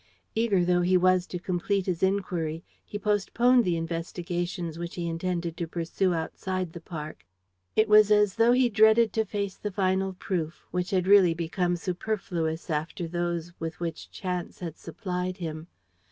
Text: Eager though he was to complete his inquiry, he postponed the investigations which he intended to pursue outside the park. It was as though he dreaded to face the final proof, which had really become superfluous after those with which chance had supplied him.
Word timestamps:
Eager 0.33 0.65
though 0.65 0.81
he 0.81 0.97
was 0.97 1.27
to 1.27 1.37
complete 1.37 1.85
his 1.85 2.01
inquiry, 2.01 2.63
he 2.83 2.97
postponed 2.97 3.63
the 3.63 3.77
investigations 3.77 4.79
which 4.79 4.95
he 4.95 5.07
intended 5.07 5.55
to 5.55 5.67
pursue 5.67 6.11
outside 6.11 6.73
the 6.73 6.81
park. 6.81 7.23
It 7.75 7.87
was 7.87 8.09
as 8.09 8.33
though 8.37 8.51
he 8.51 8.67
dreaded 8.67 9.13
to 9.13 9.25
face 9.25 9.57
the 9.57 9.69
final 9.69 10.13
proof, 10.13 10.65
which 10.71 10.89
had 10.89 11.05
really 11.05 11.35
become 11.35 11.75
superfluous 11.75 12.71
after 12.71 13.07
those 13.07 13.53
with 13.59 13.79
which 13.79 14.09
chance 14.09 14.57
had 14.57 14.75
supplied 14.79 15.37
him. 15.37 15.67